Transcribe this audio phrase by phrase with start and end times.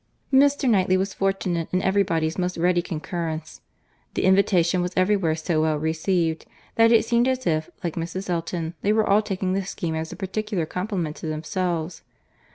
[0.33, 0.67] Mr.
[0.67, 3.61] Knightley was fortunate in every body's most ready concurrence.
[4.15, 8.27] The invitation was everywhere so well received, that it seemed as if, like Mrs.
[8.27, 12.01] Elton, they were all taking the scheme as a particular compliment to themselves.